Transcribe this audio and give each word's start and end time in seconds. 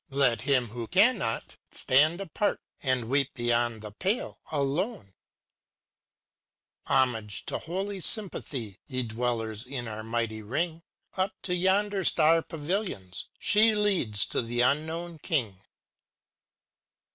Let 0.09 0.41
him 0.49 0.69
who 0.69 0.87
cannot, 0.87 1.57
stand 1.71 2.21
apart. 2.21 2.59
And 2.81 3.07
weep 3.07 3.35
beyond 3.35 3.83
the 3.83 3.91
pale, 3.91 4.39
alone 4.51 5.13
I 6.87 6.87
Chorus 6.87 6.87
â 6.87 6.91
Homage 6.95 7.45
to 7.45 7.57
holy 7.59 8.01
Sympathy, 8.01 8.79
Ye 8.87 9.03
dwellers 9.03 9.63
in 9.67 9.87
our 9.87 10.01
mighty 10.01 10.41
ring; 10.41 10.81
Up 11.17 11.35
to 11.43 11.53
yon 11.53 12.03
star 12.03 12.41
pavilions 12.41 13.25
â 13.25 13.27
she 13.37 13.75
Leads 13.75 14.25
to 14.25 14.41
the 14.41 14.61
Unknown 14.61 15.19
King! 15.19 15.61